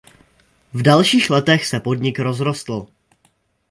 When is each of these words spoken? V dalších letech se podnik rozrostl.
V 0.73 0.81
dalších 0.81 1.29
letech 1.29 1.65
se 1.67 1.79
podnik 1.79 2.19
rozrostl. 2.19 2.85